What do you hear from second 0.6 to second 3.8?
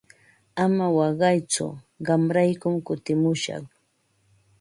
Ama waqaytsu qamraykum kutimushaq.